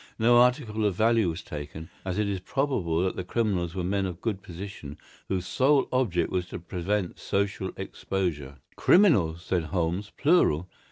No 0.17 0.37
article 0.37 0.83
of 0.83 0.95
value 0.95 1.29
was 1.29 1.43
taken, 1.43 1.91
as 2.03 2.17
it 2.17 2.27
is 2.27 2.39
probable 2.39 3.03
that 3.03 3.15
the 3.15 3.23
criminals 3.23 3.75
were 3.75 3.83
men 3.83 4.07
of 4.07 4.19
good 4.19 4.41
position, 4.41 4.97
whose 5.27 5.45
sole 5.45 5.87
object 5.91 6.31
was 6.31 6.47
to 6.47 6.57
prevent 6.57 7.19
social 7.19 7.71
exposure." 7.77 8.55
"Criminals!" 8.77 9.43
said 9.43 9.65
Holmes. 9.65 10.09
"Plural!" 10.17 10.67